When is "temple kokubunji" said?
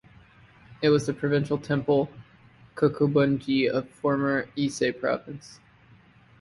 1.59-3.69